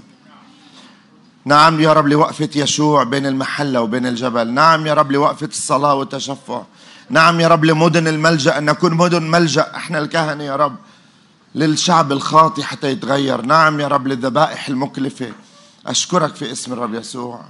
[1.45, 4.49] نعم يا رب لوقفة يشوع بين المحلة وبين الجبل.
[4.51, 6.63] نعم يا رب لوقفة الصلاة والتشفع.
[7.11, 10.77] نعم يا رب لمدن الملجأ أن نكون مدن ملجأ إحنا الكهنة يا رب
[11.55, 13.43] للشعب الخاطي حتى يتغير.
[13.43, 15.33] نعم يا رب للذبائح المكلفة.
[15.87, 17.41] أشكرك في اسم الرب يسوع.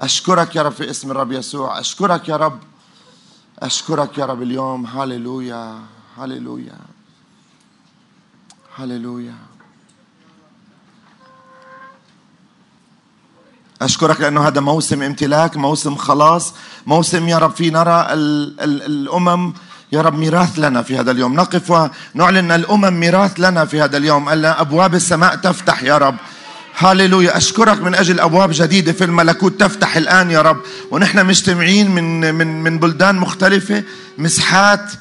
[0.00, 1.80] أشكرك يا رب في اسم الرب يسوع.
[1.80, 2.58] أشكرك يا رب.
[3.58, 4.86] أشكرك يا رب اليوم.
[4.86, 5.78] هاليلويا
[6.18, 6.78] هاليلويا
[8.76, 9.34] هاليلويا
[13.82, 16.54] أشكرك لأنه هذا موسم امتلاك موسم خلاص.
[16.86, 19.54] موسم يا رب في نرى ال ال الأمم.
[19.92, 21.34] يا رب ميراث لنا في هذا اليوم.
[21.34, 21.70] نقف
[22.14, 24.28] ونعلن الأمم ميراث لنا في هذا اليوم.
[24.28, 26.16] ألا أبواب السماء تفتح يا رب.
[26.78, 27.36] هاليلويا.
[27.36, 29.60] أشكرك من أجل أبواب جديدة في الملكوت.
[29.60, 30.60] تفتح الآن يا رب.
[30.90, 33.82] ونحن مجتمعين من من من بلدان مختلفة.
[34.18, 34.92] مسحات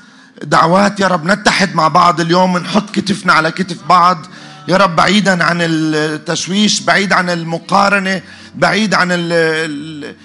[0.43, 1.25] دعوات يا رب.
[1.25, 2.55] نتحد مع بعض اليوم.
[2.55, 4.25] ونحط كتفنا على كتف بعض.
[4.67, 8.21] يا رب بعيدا عن التشويش بعيد عن المقارنة
[8.55, 10.15] بعيد عن ال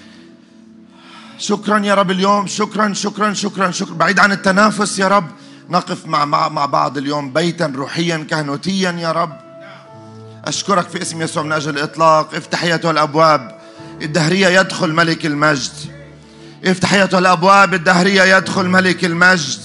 [1.37, 2.47] شكرا يا رب اليوم.
[2.47, 3.93] شكرا شكرا شكرا شكرا.
[3.93, 5.27] بعيد عن التنافس يا رب.
[5.69, 7.33] نقف مع مع بعض اليوم.
[7.33, 9.48] بيتا روحيا كهنوتيا يا رب.
[10.45, 12.35] أشكرك في اسم يسوع من أجل الإطلاق.
[12.35, 13.59] افتح أيتها الأبواب.
[14.01, 15.71] الدهرية يدخل ملك المجد.
[16.65, 17.73] افتح أيتها الأبواب.
[17.73, 19.59] الدهرية يدخل ملك المجد.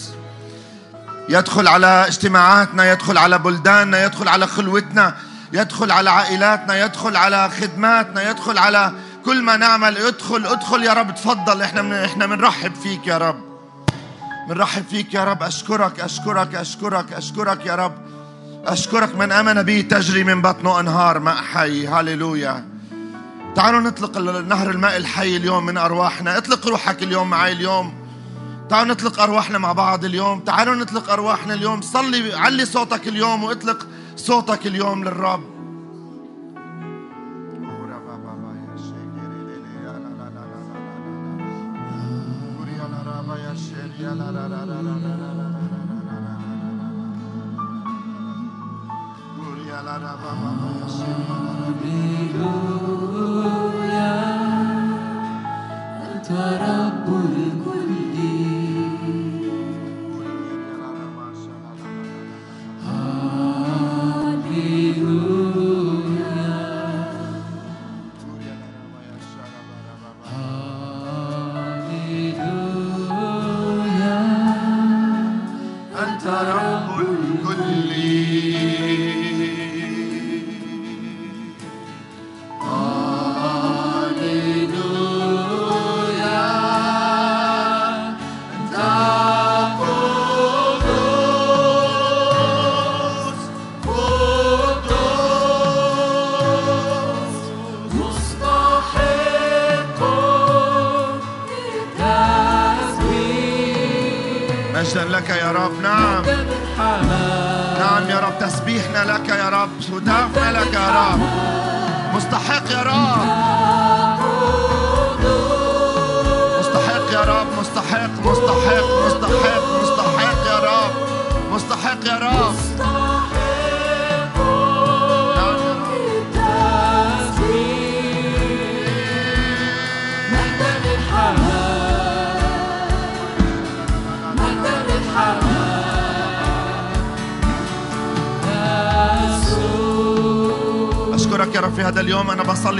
[1.29, 5.15] يدخل على اجتماعاتنا يدخل على بلداننا يدخل على خلوتنا
[5.53, 8.93] يدخل على عائلاتنا يدخل على خدماتنا يدخل على
[9.25, 9.97] كل ما نعمل.
[9.99, 11.15] ادخل ادخل يا رب.
[11.15, 11.63] تفضل.
[11.63, 13.41] إحنا من إحنا بنرحب فيك يا رب.
[14.49, 15.43] بنرحب فيك يا رب.
[15.43, 17.95] أشكرك أشكرك أشكرك أشكرك يا رب.
[18.67, 21.87] أشكرك من آمن بي تجري من بطنه أنهار ماء حي.
[21.87, 22.65] هاليلويا
[23.55, 26.39] تعالوا نطلق نهر الماء الحي اليوم من أرواحنا.
[26.39, 27.95] اطلق روحك اليوم معي اليوم.
[28.69, 30.41] تعالوا نطلق أرواحنا مع بعض اليوم.
[30.41, 31.81] تعالوا نطلق أرواحنا اليوم.
[31.81, 35.55] صلي علي صوتك اليوم واطلق صوتك اليوم للرب.
[56.27, 56.64] Doctor.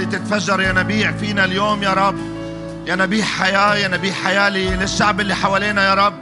[0.09, 2.15] تتفجر ينابيع فينا اليوم يا رب.
[2.87, 6.13] ينابيع حياة ينابيع حياة للشعب اللي حوالينا يا رب.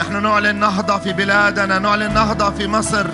[0.00, 3.06] نحن نعلن نهضة في بلادنا نعلن نهضة في مصر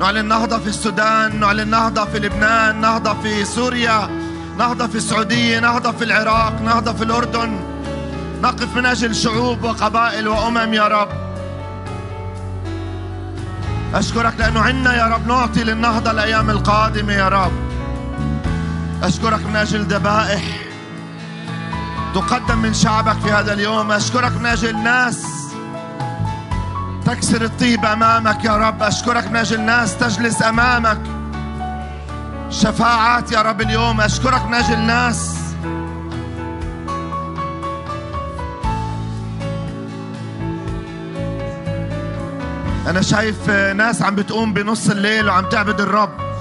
[0.00, 4.08] نعلن نهضة في السودان نعلن نهضة في لبنان نهضة في سوريا
[4.58, 7.60] نهضة في السعودية نهضة في العراق نهضة في الأردن.
[8.42, 11.08] نقف من أجل شعوب وقبائل وأمم يا رب.
[13.94, 17.71] أشكرك لأنه عنا يا رب نعطي للنهضة الأيام القادمة يا رب.
[19.02, 20.42] أشكرك من أجل ذبائح
[22.14, 23.92] تقدم من شعبك في هذا اليوم.
[23.92, 25.26] أشكرك من أجل ناس.
[27.06, 28.82] تكسر الطيب أمامك يا رب.
[28.82, 29.96] أشكرك من أجل ناس.
[29.96, 31.00] تجلس أمامك.
[32.50, 34.00] شفاعات يا رب اليوم.
[34.00, 35.36] أشكرك من أجل ناس.
[42.86, 46.31] أنا شايف ناس عم بتقوم بنص الليل وعم تعبد الرب.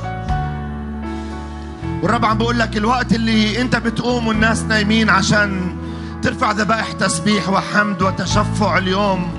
[2.02, 5.78] والرب عم بقول لك الوقت اللي أنت بتقوم والناس نايمين عشان
[6.22, 9.32] ترفع ذبائح تسبيح وحمد وتشفع اليوم.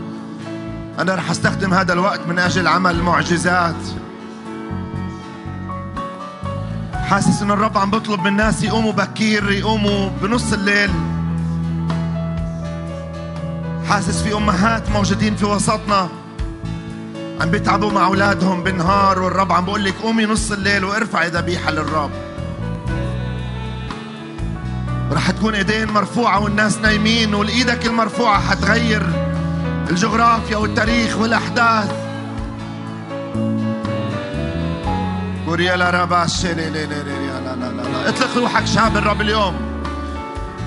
[0.98, 3.74] أنا رح أستخدم هذا الوقت من أجل عمل معجزات.
[6.94, 10.90] حاسس إن الرب عم بطلب من الناس يقوموا بكير يقوموا بنص الليل.
[13.88, 16.08] حاسس في أمهات موجودين في وسطنا
[17.40, 22.10] عم بيتعبوا مع أولادهم بالنهار والرب عم بقول لك قومي نص الليل وارفعي ذبيحة للرب.
[25.12, 29.02] رح تكون ايدين مرفوعة والناس نايمين والإيدك المرفوعة حتغير.
[29.90, 31.92] الجغرافيا والتاريخ والأحداث.
[38.06, 39.54] اطلق روحك شاب الرب اليوم.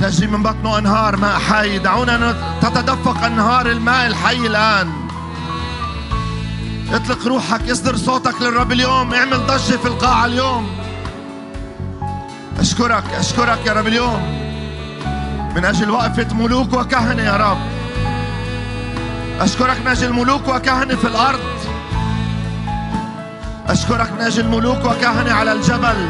[0.02, 1.80] تجري من بطنه أنهار ماء حي.
[1.80, 4.92] دعونا تتدفق أنهار الماء الحي الآن.
[6.94, 9.14] اطلق روحك اصدر صوتك للرب اليوم.
[9.14, 10.85] اعمل ضجة في القاعة اليوم.
[12.60, 14.22] أشكرك أشكرك يا رب اليوم.
[15.56, 17.58] من أجل وقفة ملوك وكهنة يا رب.
[19.40, 21.40] أشكرك من أجل ملوك وكهنة في الأرض.
[23.68, 26.08] أشكرك من أجل ملوك وكهنة على الجبل.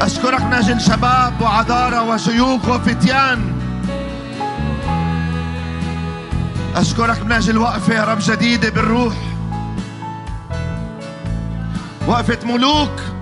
[0.00, 3.52] أشكرك من أجل شباب وعذارى وشيوخ وفتيان.
[6.76, 9.14] أشكرك من أجل وقفة يا رب جديدة بالروح.
[12.06, 13.15] وقفة ملوك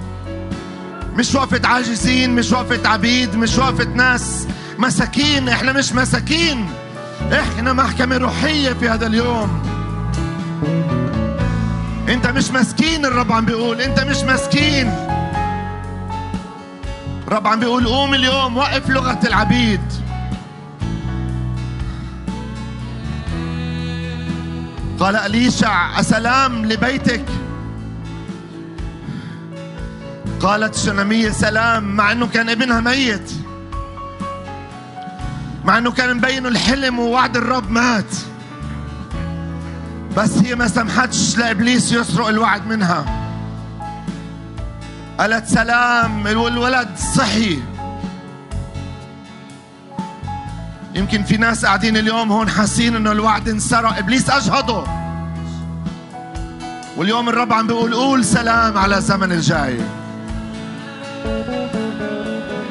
[1.17, 4.47] مش وقفة عاجزين مش وقفة عبيد مش وقفة ناس.
[4.79, 6.71] مساكين إحنا مش مساكين.
[7.33, 9.63] إحنا محكمة روحية في هذا اليوم.
[12.09, 13.81] إنت مش مسكين الرب عم بيقول.
[13.81, 14.93] إنت مش مسكين.
[17.29, 19.81] الرب عم بيقول قوم اليوم وقف لغة العبيد.
[25.01, 27.25] قال أليشع أسلام لبيتك.
[30.45, 33.33] قالت الشنمية سلام مع أنه كان ابنها ميت.
[35.65, 38.15] مع أنه كان مبين الحلم ووعد الرب مات.
[40.17, 43.05] بس هي ما سمحتش لإبليس يسرق الوعد منها.
[45.21, 47.59] قالت سلام والولد صحي.
[50.95, 53.99] يمكن في ناس قاعدين اليوم هون حاسين إنه الوعد انسرق.
[53.99, 54.85] إبليس أجهضه.
[56.97, 60.04] واليوم الرب عم بيقول قول سلام على الزمن الجاي.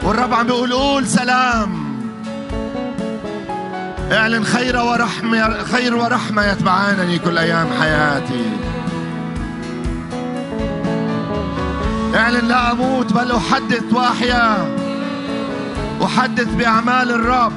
[0.04, 1.84] والرب عم بيقول قول سلام.
[4.12, 8.46] اعلن خير ورحمة خير ورحمة يتبعانني كل أيام حياتي.
[12.16, 14.76] اعلن لا أموت بل أحدث وأحيا.
[16.04, 17.54] أحدث بأعمال الرب.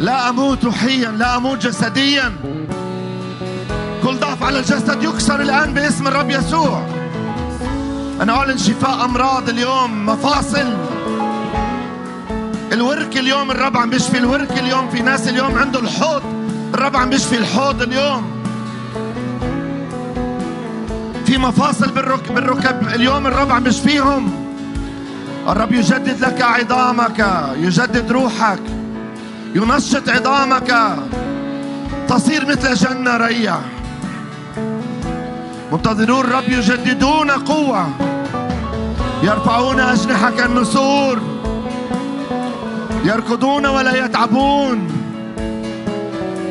[0.00, 2.32] لا أموت روحيا لا أموت جسديا.
[4.02, 6.93] كل ضعف على الجسد يكسر الآن باسم الرب يسوع.
[8.20, 10.76] أنا أعلن شفاء أمراض اليوم مفاصل.
[12.72, 16.22] الورك اليوم الرب عم بيشفي الورك اليوم في ناس اليوم عنده الحوض.
[16.74, 18.22] الرب عم بيشفي الحوض اليوم.
[21.26, 24.32] في مفاصل بالركب, بالركب اليوم الرب عم بيشفيهم.
[25.48, 28.62] الرب يجدد لك عظامك يجدد روحك.
[29.54, 30.96] ينشط عظامك.
[32.08, 33.56] تصير مثل جنة ريع.
[35.74, 37.88] منتظرون الرب يجددون قوة.
[39.22, 41.18] يرفعون أجنحة كالنسور.
[43.04, 44.88] يركضون ولا يتعبون.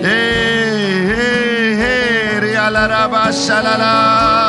[0.03, 4.42] إيه إيه إيه ريال رابا الشلالا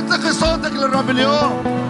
[0.00, 1.89] اطلق صوتك للرب اليوم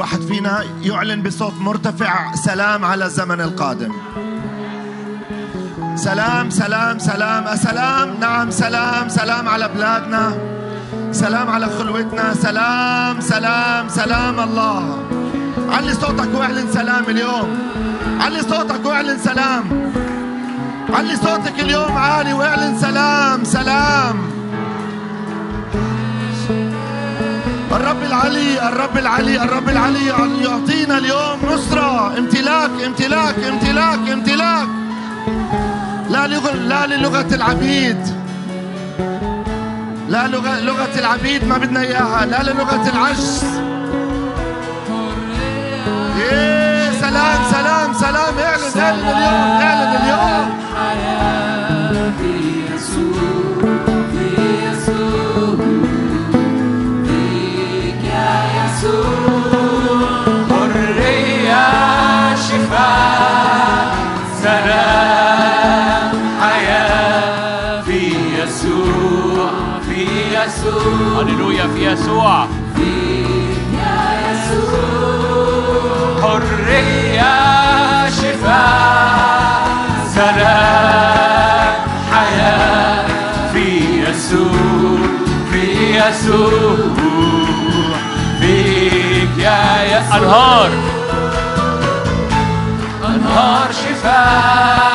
[0.00, 3.92] واحد فينا يعلن بصوت مرتفع سلام على الزمن القادم.
[5.96, 10.38] سلام سلام سلام سلام نعم سلام سلام على بلادنا
[11.12, 14.98] سلام على خلوتنا سلام سلام سلام الله.
[15.68, 17.58] علي صوتك وإعلن سلام اليوم.
[18.20, 19.64] علي صوتك وإعلن سلام.
[20.94, 24.29] علي صوتك اليوم عالي وإعلن سلام سلام.
[28.20, 30.06] العلي الرب العلي الرب العلي
[30.42, 32.18] يعطينا اليوم نصرة.
[32.18, 34.68] امتلاك امتلاك امتلاك امتلاك.
[36.10, 38.00] لا لغة لا للغة العبيد.
[40.08, 42.26] لا لغة لغة العبيد ما بدنا إياها.
[42.26, 43.44] لا للغة العجز.
[46.16, 48.34] إيه سلام سلام سلام.
[48.38, 50.50] اعلن اعلن اليوم اعلن اليوم.
[50.76, 52.32] حياة في
[52.74, 53.49] يسوع.
[72.76, 75.40] فيك يا يسوع
[76.22, 77.34] حرية
[78.10, 79.68] شفاء
[80.14, 81.74] سلام
[82.12, 83.06] حياة.
[83.52, 83.66] في
[84.02, 84.98] يسوع
[85.52, 85.64] في
[85.96, 86.78] يسوع.
[88.40, 90.16] فيك يا يسوع.
[90.18, 90.70] أنهار.
[93.06, 94.89] أنهار شفاء.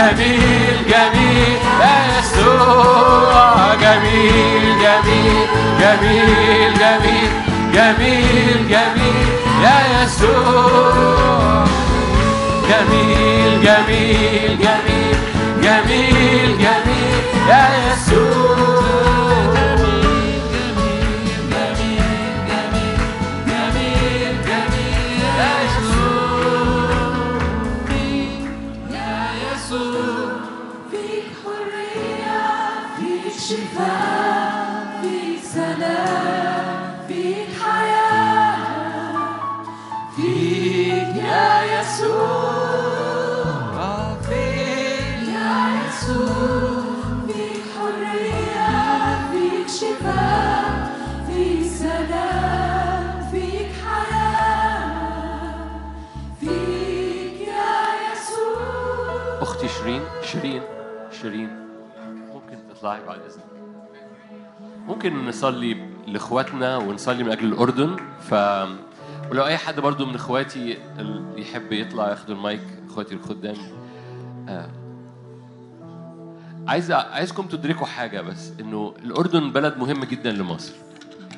[0.00, 1.58] جميل جميل
[2.18, 5.46] يسوع جميل جميل
[5.80, 7.30] جميل جميل
[7.74, 9.28] جميل جميل
[9.62, 11.64] يا يسوع
[12.70, 15.16] جميل جميل جميل
[15.62, 18.49] جميل جميل يا يسوع
[64.88, 65.76] ممكن نصلي
[66.06, 67.96] لإخواتنا ونصلي من أجل الأردن.
[68.20, 68.34] ف
[69.30, 73.56] ولو أي حد برضو من إخواتي ال- يحب يطلع ياخد المايك إخواتي الخدام
[74.48, 74.70] آه.
[76.68, 80.72] عايز عايزكم تدركوا حاجة بس إنه الأردن بلد مهم جدا لمصر.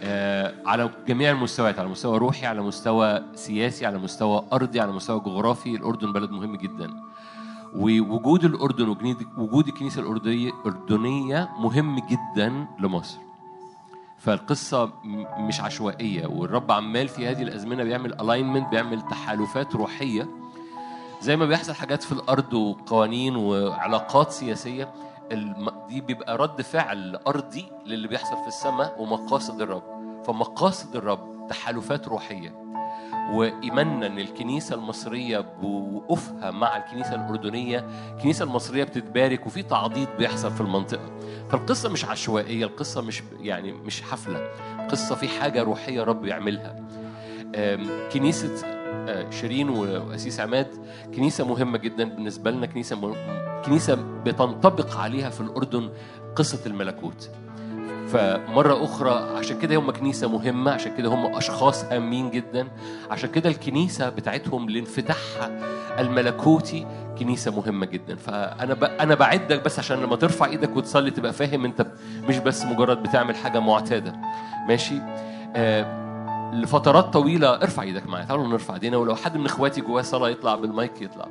[0.03, 5.21] آه، على جميع المستويات على مستوى روحي على مستوى سياسي على مستوى أرضي على مستوى
[5.21, 6.91] جغرافي الأردن بلد مهم جدا.
[7.75, 8.89] ووجود الأردن
[9.39, 13.19] وجود الكنيسة الأردنية مهم جدا لمصر.
[14.25, 20.29] فالقصة م- مش عشوائية والرب عمال في هذه الأزمنة بيعمل الاينمنت بيعمل تحالفات روحية.
[21.21, 24.93] زي ما بيحصل حاجات في الأرض وقوانين وعلاقات سياسية
[25.33, 29.83] الم- دي بيبقى رد فعل أرضي للي بيحصل في السماء ومقاصد الرب.
[30.27, 32.55] فمقاصد الرب تحالفات روحية.
[33.33, 37.87] وإيماننا إن الكنيسة المصرية بوقوفها مع الكنيسة الأردنية.
[38.17, 41.19] الكنيسة المصرية بتتبارك وفي تعضيد بيحصل في المنطقة.
[41.51, 44.39] فالقصة مش عشوائية القصة مش يعني مش حفلة.
[44.81, 46.77] القصة في حاجة روحية رب يعملها.
[48.13, 48.67] كنيسة
[49.09, 50.67] آه، شيرين وأسيس عماد
[51.15, 52.67] كنيسة مهمة جدا بالنسبة لنا.
[52.67, 53.15] كنيسة.
[53.65, 53.95] كنيسة
[54.25, 55.91] بتنطبق عليها في الأردن
[56.37, 57.31] قصة الملكوت.
[58.13, 62.69] فمرة أخرى عشان كده هم كنيسة مهمة عشان كده هم أشخاص هامين جدا.
[63.11, 65.51] عشان كده الكنيسة بتاعتهم لانفتاحها
[65.99, 66.87] الملكوتي
[67.19, 68.17] كنيسة مهمة جدا.
[68.17, 68.85] فأنا ب...
[68.85, 71.87] أنا بعدك بس عشان لما ترفع إيدك وتصلي تبقى فاهم أنت
[72.29, 74.13] مش بس مجرد بتعمل حاجة معتادة.
[74.69, 74.95] ماشي؟
[75.57, 76.03] آه
[76.55, 78.25] لفترات طويلة ارفع إيدك معايا.
[78.25, 81.29] تعالوا نرفع إيدينا ولو حد من إخواتي جواه صلاة يطلع بالمايك يطلع.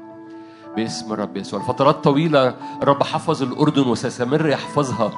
[0.75, 1.59] باسم الرب يسوع.
[1.59, 5.11] لفترات طويلة الرب حفظ الأردن وسيستمر يحفظها.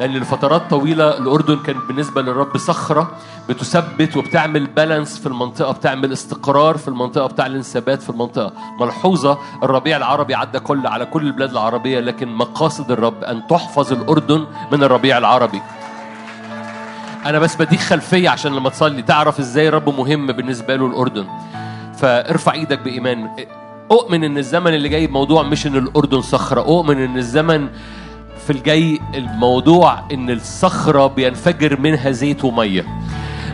[0.00, 3.10] لأن لفترات طويلة الأردن كان بالنسبة للرب صخرة
[3.48, 8.52] بتثبت وبتعمل بالانس في المنطقة بتعمل استقرار في المنطقة بتعلن ثبات في المنطقة.
[8.80, 14.46] ملحوظة الربيع العربي عدى كل على كل البلاد العربية لكن مقاصد الرب أن تحفظ الأردن
[14.72, 15.62] من الربيع العربي.
[17.26, 21.26] أنا بس بديك خلفية عشان لما تصلي تعرف إزاي الرب مهم بالنسبة له الأردن.
[21.96, 23.30] فارفع إيدك بإيمان.
[23.90, 27.68] أؤمن إن الزمن اللي جاي موضوع مش إن الأردن صخرة أؤمن إن الزمن
[28.50, 32.84] الجاي الموضوع إن الصخرة بينفجر منها زيت ومية.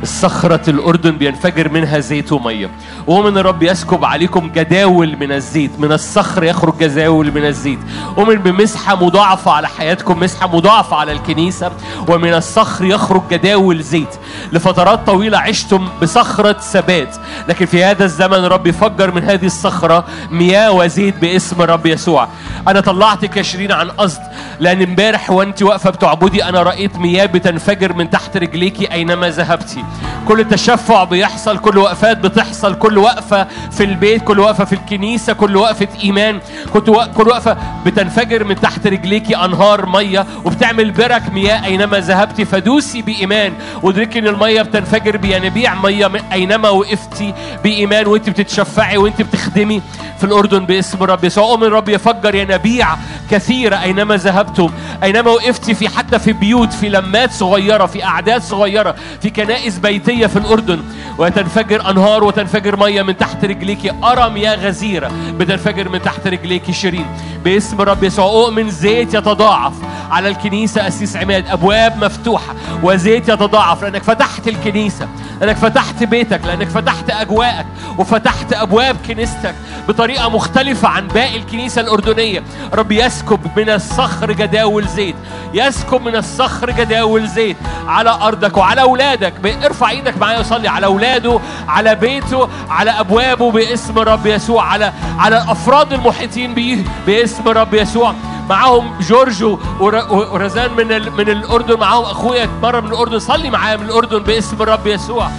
[0.05, 2.71] الصخرة الأردن بينفجر منها زيت ومية.
[3.07, 7.79] ومن الرب يسكب عليكم جداول من الزيت من الصخر يخرج جداول من الزيت.
[8.17, 11.73] ومن بمسحة مضاعفة على حياتكم مسحة مضاعفة على الكنيسة.
[12.09, 14.15] ومن الصخر يخرج جداول زيت.
[14.53, 17.17] لفترات طويلة عشتم بصخرة ثبات.
[17.49, 22.29] لكن في هذا الزمن الرب يفجر من هذه الصخرة مياه وزيت باسم الرب يسوع.
[22.69, 24.21] أنا طلعتك يا شيرين عن قصد
[24.61, 29.85] لأن امبارح وأنت واقفة بتعبدي أنا رأيت مياه بتنفجر من تحت رجليكي أينما ذهبتي.
[30.29, 35.57] كل تشفع بيحصل كل وقفات بتحصل كل وقفة في البيت كل وقفة في الكنيسة كل
[35.57, 36.41] وقفة إيمان
[36.73, 37.57] كنت كل وقفة
[37.87, 43.53] بتنفجر من تحت رجليكي أنهار مية وبتعمل برك مياه أينما ذهبتي فدوسي بإيمان
[43.83, 49.83] وادركي إن المية بتنفجر بينابيع مية أينما وقفتي بإيمان وأنت بتتشفعي وأنت بتخدمي
[50.19, 52.89] في الأردن باسم الرب يسوع أؤمن الرب يفجر ينابيع
[53.31, 54.71] كثيرة أينما ذهبتم
[55.03, 60.14] أينما وقفتي في حتى في بيوت في لمات صغيرة في أعداد صغيرة في كنائس بيتية
[60.23, 60.83] في الأردن
[61.19, 67.07] وتنفجر أنهار وتنفجر مية من تحت رجليكي أرى مياه غزيرة بتنفجر من تحت رجليكي شيرين.
[67.45, 69.73] باسم الرب يسوع أؤمن زيت يتضاعف.
[70.11, 72.55] على الكنيسة أسيس عماد أبواب مفتوحة.
[72.83, 75.09] وزيت يتضاعف لأنك فتحت الكنيسة
[75.41, 77.67] لأنك فتحت بيتك لأنك فتحت أجواءك
[77.99, 79.55] وفتحت أبواب كنيستك
[79.89, 82.43] بطريقة مختلفة عن باقي الكنيسة الأردنية.
[82.75, 85.15] رب يسكب من الصخر جداول زيت
[85.55, 87.57] يسكب من الصخر جداول زيت
[87.87, 89.33] على أرضك وعلى أولادك.
[89.65, 95.43] ارفع إيدك معايا وصلي على أولاده على بيته على أبوابه باسم رب يسوع على على
[95.43, 98.15] الأفراد المحيطين بيه باسم رب يسوع.
[98.51, 99.43] معاهم جورج
[99.81, 100.87] ور- ورزان من
[101.17, 103.19] من الأردن معاهم أخويا مره من الأردن.
[103.19, 105.31] صلي معايا من الأردن باسم الرب يسوع.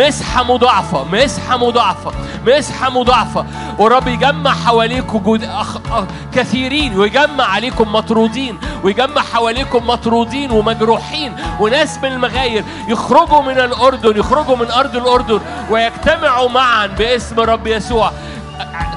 [0.00, 2.12] مسحة مضاعفة مسحة مضاعفة
[2.46, 3.46] مسحة مضاعفة.
[3.78, 5.76] ورب يجمع حواليكم جود أخ...
[5.76, 6.04] أخ...
[6.34, 12.64] كثيرين ويجمع عليكم مطرودين ويجمع حواليكم مطرودين ومجروحين وناس من المغاير.
[12.88, 15.40] يخرجوا من الأردن يخرجوا من أرض الأردن
[15.70, 18.12] ويجتمعوا معا باسم رب يسوع.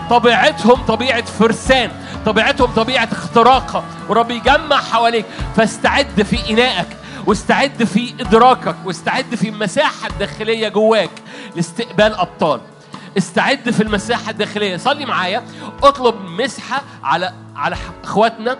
[0.10, 1.92] طبيعتهم طبيعة فرسان
[2.26, 5.26] طبيعتهم طبيعة اختراقة ورب يجمع حواليك.
[5.56, 6.88] فاستعد في إنائك.
[7.26, 11.10] واستعد في إدراكك واستعد في المساحة الداخلية جواك
[11.56, 12.62] لاستقبال أبطال.
[13.18, 14.78] استعد في المساحة الداخلية.
[14.78, 15.44] صلي معايا.
[15.84, 18.58] اطلب مسحة على على إخواتنا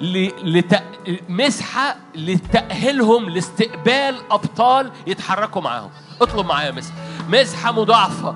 [0.00, 0.82] لت...
[1.28, 5.90] مسحة لتأهيلهم لاستقبال أبطال يتحركوا معاهم.
[6.22, 6.94] اطلب معايا مسحة
[7.28, 8.34] مسحة مضاعفة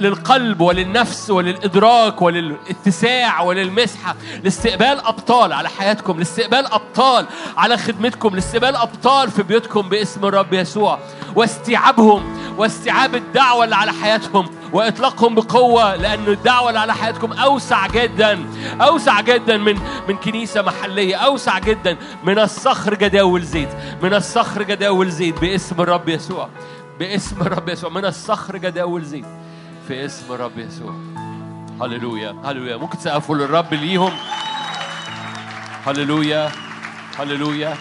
[0.00, 7.26] للقلب وللنفس وللإدراك وللاتساع وللمسحة لاستقبال أبطال على حياتكم لاستقبال أبطال
[7.56, 10.98] على خدمتكم لاستقبال أبطال في بيوتكم باسم الرب يسوع.
[11.36, 18.44] واستيعابهم واستيعاب الدعوة اللي على حياتهم وإطلاقهم بقوة لأن الدعوة اللي على حياتكم أوسع جدا
[18.80, 19.78] أوسع جدا من
[20.08, 23.68] من كنيسة محلية أوسع جدا من الصخر جداول زيت
[24.02, 26.48] من الصخر جداول زيت باسم الرب يسوع.
[26.98, 27.90] باسم الرب يسوع.
[27.90, 29.26] من الصخر جداول زيت.
[29.88, 30.94] في اسم الرب يسوع.
[31.80, 32.36] هللويا.
[32.44, 32.76] هللويا.
[32.76, 34.12] ممكن تسقفوا للرب ليهم.
[35.86, 36.50] هللويا.
[37.18, 37.76] هللويا.